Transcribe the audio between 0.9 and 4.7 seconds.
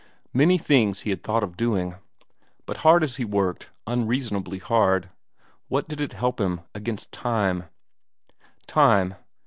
he had thought of doing. But hard as he worked, unreasonably